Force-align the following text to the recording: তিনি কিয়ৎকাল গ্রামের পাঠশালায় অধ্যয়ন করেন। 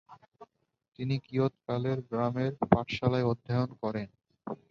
তিনি 0.99 1.15
কিয়ৎকাল 1.25 1.83
গ্রামের 2.09 2.51
পাঠশালায় 2.71 3.29
অধ্যয়ন 3.31 3.69
করেন। 3.81 4.07